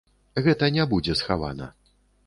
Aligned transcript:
Гэта 0.47 0.71
не 0.79 0.87
будзе 0.95 1.19
схавана. 1.23 1.73